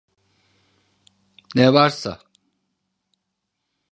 [1.55, 2.19] Ne varsa…